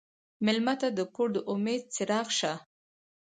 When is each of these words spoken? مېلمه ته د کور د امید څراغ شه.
مېلمه 0.45 0.73
ته 0.81 0.87
د 0.97 0.99
کور 1.15 1.29
د 1.35 1.37
امید 1.51 1.83
څراغ 1.95 2.27
شه. 2.39 2.53